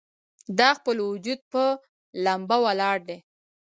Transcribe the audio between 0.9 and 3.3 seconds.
وجود پۀ، لمبه ولاړ دی